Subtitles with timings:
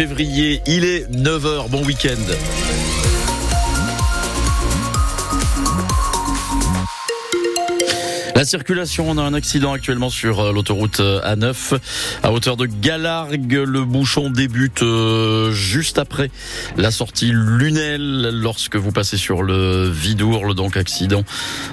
[0.00, 0.62] février.
[0.66, 1.68] Il est 9h.
[1.68, 2.16] Bon week-end.
[8.40, 11.78] La circulation, on a un accident actuellement sur euh, l'autoroute euh, A9
[12.22, 13.52] à hauteur de Galargue.
[13.52, 16.30] Le bouchon débute euh, juste après
[16.78, 21.22] la sortie Lunel lorsque vous passez sur le Vidourle, donc accident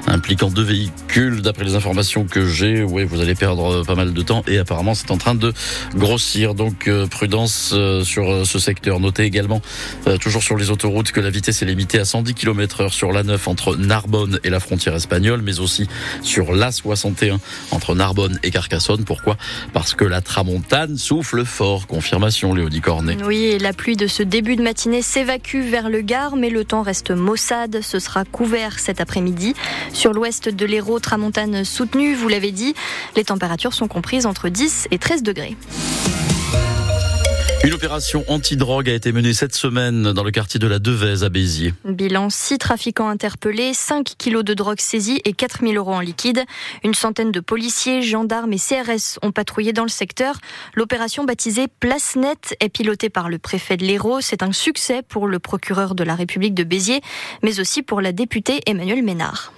[0.07, 1.41] impliquant deux véhicules.
[1.41, 5.11] D'après les informations que j'ai, vous allez perdre pas mal de temps et apparemment c'est
[5.11, 5.53] en train de
[5.95, 6.53] grossir.
[6.53, 8.99] Donc prudence sur ce secteur.
[8.99, 9.61] Notez également,
[10.19, 13.37] toujours sur les autoroutes, que la vitesse est limitée à 110 km heure sur l'A9
[13.45, 15.87] entre Narbonne et la frontière espagnole, mais aussi
[16.23, 17.39] sur l'A61
[17.71, 19.05] entre Narbonne et Carcassonne.
[19.05, 19.37] Pourquoi?
[19.73, 21.87] Parce que la tramontane souffle fort.
[21.87, 23.17] Confirmation, Léodie Cornet.
[23.23, 26.81] Oui, la pluie de ce début de matinée s'évacue vers le Gard, mais le temps
[26.81, 27.79] reste maussade.
[27.81, 29.53] Ce sera couvert cet après-midi.
[29.93, 32.73] Sur l'ouest de l'Hérault, tramontane soutenue, vous l'avez dit.
[33.15, 35.55] Les températures sont comprises entre 10 et 13 degrés.
[37.67, 41.29] Une opération anti-drogue a été menée cette semaine dans le quartier de la Devèze à
[41.29, 41.73] Béziers.
[41.83, 46.45] Bilan 6 trafiquants interpellés, 5 kilos de drogue saisis et 4000 euros en liquide.
[46.85, 50.37] Une centaine de policiers, gendarmes et CRS ont patrouillé dans le secteur.
[50.75, 54.21] L'opération baptisée Place Net est pilotée par le préfet de l'Hérault.
[54.21, 57.01] C'est un succès pour le procureur de la République de Béziers,
[57.43, 59.51] mais aussi pour la députée Emmanuel Ménard.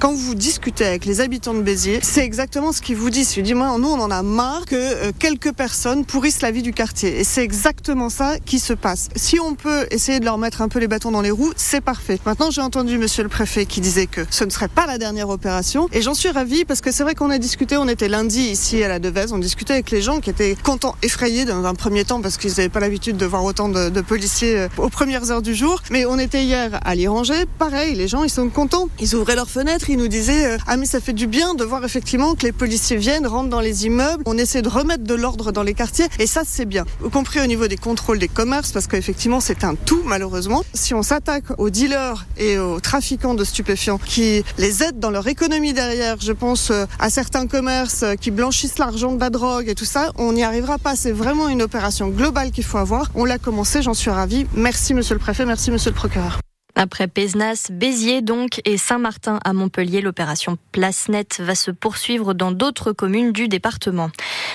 [0.00, 3.36] Quand vous discutez avec les habitants de Béziers, c'est exactement ce qu'ils vous disent.
[3.36, 6.62] Ils disent, moi, nous, on en a marre que euh, quelques personnes pourrissent la vie
[6.62, 7.18] du quartier.
[7.18, 9.08] Et c'est exactement ça qui se passe.
[9.16, 11.80] Si on peut essayer de leur mettre un peu les bâtons dans les roues, c'est
[11.80, 12.20] parfait.
[12.26, 15.30] Maintenant, j'ai entendu monsieur le préfet qui disait que ce ne serait pas la dernière
[15.30, 15.88] opération.
[15.92, 18.84] Et j'en suis ravie parce que c'est vrai qu'on a discuté, on était lundi ici
[18.84, 22.04] à la Devèze, on discutait avec les gens qui étaient contents, effrayés dans un premier
[22.04, 25.32] temps parce qu'ils n'avaient pas l'habitude de voir autant de, de, policiers euh, aux premières
[25.32, 25.82] heures du jour.
[25.90, 28.88] Mais on était hier à l'Iranger, pareil, les gens, ils sont contents.
[29.00, 31.64] Ils ouvraient leurs fenêtres, il nous disait euh, ah mais ça fait du bien de
[31.64, 35.14] voir effectivement que les policiers viennent, rentrent dans les immeubles, on essaie de remettre de
[35.14, 38.28] l'ordre dans les quartiers et ça c'est bien, y compris au niveau des contrôles des
[38.28, 40.64] commerces parce qu'effectivement c'est un tout malheureusement.
[40.74, 45.26] Si on s'attaque aux dealers et aux trafiquants de stupéfiants qui les aident dans leur
[45.26, 49.68] économie derrière, je pense euh, à certains commerces euh, qui blanchissent l'argent de la drogue
[49.68, 50.96] et tout ça, on n'y arrivera pas.
[50.96, 53.10] C'est vraiment une opération globale qu'il faut avoir.
[53.14, 54.46] On l'a commencé, j'en suis ravie.
[54.54, 56.38] Merci monsieur le préfet, merci monsieur le procureur.
[56.80, 62.52] Après Pézenas, Béziers donc et Saint-Martin à Montpellier, l'opération Place Net va se poursuivre dans
[62.52, 64.10] d'autres communes du département.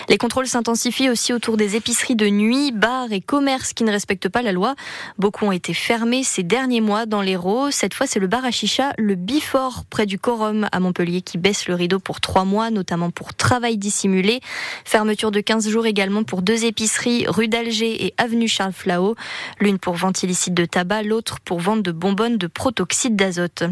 [0.10, 4.30] Les contrôles s'intensifient aussi autour des épiceries de nuit, bars et commerces qui ne respectent
[4.30, 4.76] pas la loi.
[5.18, 7.72] Beaucoup ont été fermés ces derniers mois dans l'Hérault.
[7.72, 11.38] Cette fois, c'est le bar à chicha, le Bifort, près du Corum à Montpellier, qui
[11.38, 14.40] baisse le rideau pour trois mois, notamment pour travail dissimulé.
[14.86, 19.16] Fermeture de 15 jours également pour deux épiceries, rue d'Alger et avenue Charles Flao.
[19.60, 23.64] L'une pour vente illicite de tabac, l'autre pour vente de bonbons bonne de protoxyde d'azote.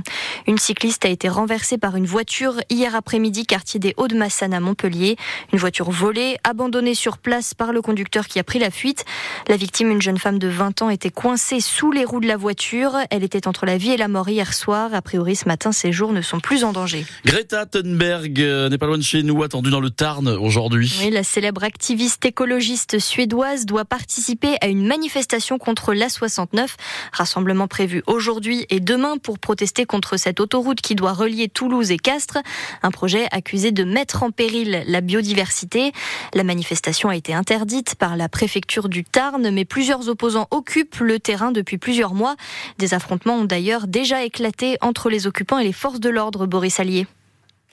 [0.48, 5.16] Une cycliste a été renversée par une voiture hier après-midi, quartier des Hauts-de-Massane à Montpellier.
[5.54, 9.06] Une voiture volée, abandonnée sur place par le conducteur qui a pris la fuite.
[9.48, 12.38] La victime, une jeune femme de 20 ans, était coincée sous les roues de la
[12.38, 12.96] voiture.
[13.10, 14.94] Elle était entre la vie et la mort hier soir.
[14.94, 17.06] A priori, ce matin, ses jours ne sont plus en danger.
[17.26, 20.94] Greta Thunberg euh, n'est pas loin de chez nous, attendue dans le Tarn aujourd'hui.
[21.02, 26.70] Oui, la célèbre activiste écologiste suédoise doit participer à une manifestation contre l'A69,
[27.12, 31.90] rassemblement prévu aujourd'hui aujourd'hui et demain pour protester contre cette autoroute qui doit relier Toulouse
[31.90, 32.38] et Castres.
[32.82, 35.92] Un projet accusé de mettre en péril la biodiversité.
[36.34, 41.20] La manifestation a été interdite par la préfecture du Tarn, mais plusieurs opposants occupent le
[41.20, 42.36] terrain depuis plusieurs mois.
[42.78, 46.80] Des affrontements ont d'ailleurs déjà éclaté entre les occupants et les forces de l'ordre, Boris
[46.80, 47.08] Allier.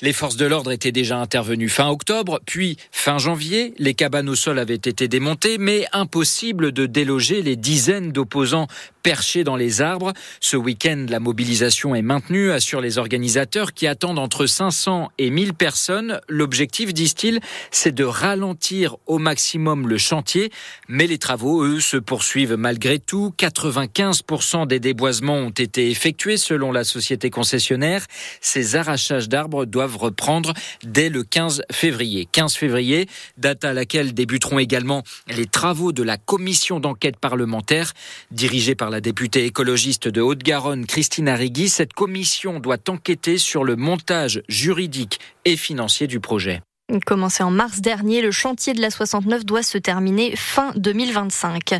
[0.00, 3.74] Les forces de l'ordre étaient déjà intervenues fin octobre, puis fin janvier.
[3.78, 8.68] Les cabanes au sol avaient été démontées, mais impossible de déloger les dizaines d'opposants
[9.02, 10.12] perchés dans les arbres.
[10.40, 15.54] Ce week-end, la mobilisation est maintenue, assurent les organisateurs qui attendent entre 500 et 1000
[15.54, 16.20] personnes.
[16.28, 17.40] L'objectif, disent-ils,
[17.72, 20.52] c'est de ralentir au maximum le chantier.
[20.86, 23.34] Mais les travaux, eux, se poursuivent malgré tout.
[23.36, 28.06] 95% des déboisements ont été effectués selon la société concessionnaire.
[28.40, 32.28] Ces arrachages d'arbres doivent reprendre dès le 15 février.
[32.30, 37.92] 15 février, date à laquelle débuteront également les travaux de la commission d'enquête parlementaire
[38.30, 41.68] dirigée par la députée écologiste de Haute-Garonne, Christine Arrigui.
[41.68, 46.60] Cette commission doit enquêter sur le montage juridique et financier du projet.
[47.04, 51.74] Commencé en mars dernier, le chantier de la 69 doit se terminer fin 2025.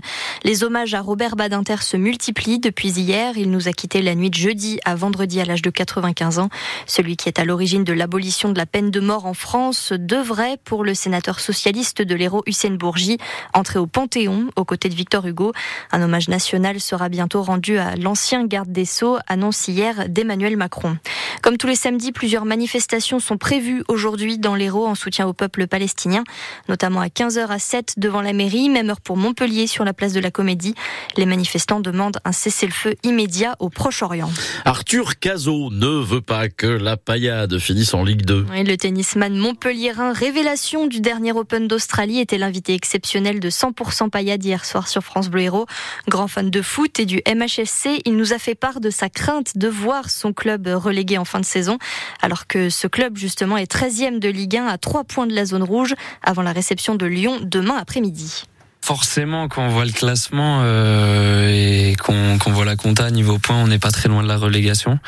[0.45, 3.39] Les hommages à Robert Badinter se multiplient depuis hier.
[3.39, 6.51] Il nous a quitté la nuit de jeudi à vendredi à l'âge de 95 ans.
[6.85, 10.59] Celui qui est à l'origine de l'abolition de la peine de mort en France devrait,
[10.63, 13.17] pour le sénateur socialiste de l'Hérault Hussein Bourgi,
[13.55, 15.55] entrer au Panthéon aux côtés de Victor Hugo.
[15.91, 20.99] Un hommage national sera bientôt rendu à l'ancien garde des Sceaux, annonce hier d'Emmanuel Macron.
[21.41, 26.25] Comme tous les samedis, plusieurs manifestations sont prévues aujourd'hui dans l'Hérault soutien au peuple palestinien,
[26.69, 30.13] notamment à 15h à 7 devant la mairie, même heure pour Montpellier sur la place
[30.13, 30.75] de la Comédie.
[31.17, 34.31] Les manifestants demandent un cessez-le-feu immédiat au Proche-Orient.
[34.65, 38.47] Arthur Cazot ne veut pas que la paillade finisse en Ligue 2.
[38.53, 44.65] le tennisman montpelliérain, révélation du dernier Open d'Australie, était l'invité exceptionnel de 100% paillade hier
[44.65, 45.67] soir sur France Bleu Héros.
[46.09, 49.57] Grand fan de foot et du MHSC, il nous a fait part de sa crainte
[49.57, 51.79] de voir son club relégué en fin de saison,
[52.23, 55.45] alors que ce club justement est 13e de Ligue 1 à 3 points de la
[55.45, 58.45] zone rouge avant la réception de Lyon demain après-midi
[58.89, 63.67] forcément, quand on voit le classement euh, et qu'on voit la compta niveau points, on
[63.67, 64.99] n'est pas très loin de la relégation.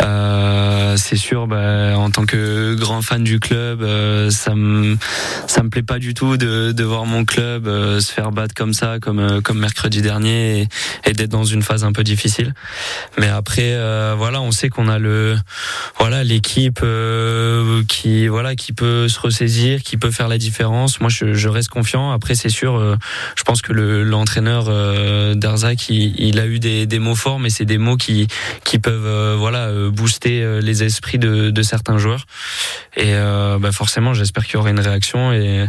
[0.00, 4.96] Euh, c'est sûr, bah, en tant que grand fan du club, euh, ça me
[5.48, 8.54] ça me plaît pas du tout de, de voir mon club euh, se faire battre
[8.54, 10.68] comme ça, comme euh, comme mercredi dernier,
[11.04, 12.54] et, d'être dans une phase un peu difficile.
[13.18, 13.74] Mais après,
[14.16, 15.36] voilà, on sait qu'on a le
[15.98, 16.84] voilà l'équipe
[17.88, 21.00] qui voilà qui peut se ressaisir, qui peut faire la différence.
[21.00, 22.12] Moi, je, je reste confiant.
[22.12, 22.96] Après, c'est sûr
[23.36, 27.64] je pense que l'entraîneur euh, Darzac, il, a eu des, des, mots forts, mais c'est
[27.64, 28.26] des mots qui,
[28.64, 32.26] qui peuvent euh, voilà euh, booster euh, les esprits de, de certains joueurs.
[32.96, 33.12] Et
[33.60, 35.66] bah forcément, j'espère qu'il y aura une réaction et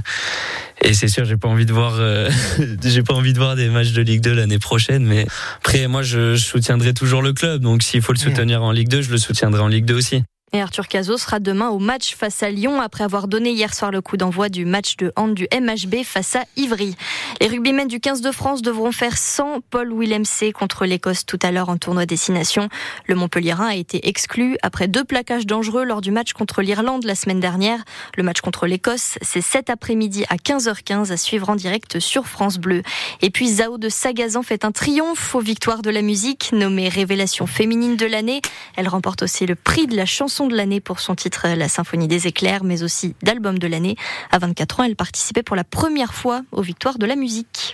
[0.81, 1.99] et c'est sûr, j'ai pas envie de voir,
[2.83, 5.03] j'ai pas envie de voir des matchs de Ligue 2 l'année prochaine.
[5.05, 5.25] Mais
[5.57, 7.61] après, moi, je, je soutiendrai toujours le club.
[7.61, 10.23] Donc, s'il faut le soutenir en Ligue 2, je le soutiendrai en Ligue 2 aussi.
[10.53, 13.91] Et Arthur Cazot sera demain au match face à Lyon après avoir donné hier soir
[13.91, 16.95] le coup d'envoi du match de hand du MHB face à Ivry.
[17.41, 21.51] Les rugbymen du 15 de France devront faire 100 Paul C contre l'Écosse tout à
[21.51, 22.69] l'heure en tournoi destination.
[23.07, 27.15] Le Montpellierin a été exclu après deux plaquages dangereux lors du match contre l'Irlande la
[27.15, 27.83] semaine dernière.
[28.15, 32.57] Le match contre l'Écosse, c'est cet après-midi à 15h15 à suivre en direct sur France
[32.57, 32.83] Bleu.
[33.21, 37.47] Et puis Zao de Sagazan fait un triomphe aux victoires de la musique, nommée Révélation
[37.47, 38.41] féminine de l'année.
[38.77, 40.05] Elle remporte aussi le prix de la
[40.45, 43.95] de l'année pour son titre La Symphonie des éclairs, mais aussi d'album de l'année.
[44.29, 47.65] À 24 ans, elle participait pour la première fois aux victoires de la musique.